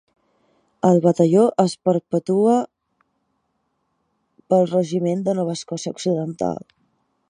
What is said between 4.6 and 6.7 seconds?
Regiment de Nova Escòcia Occidental.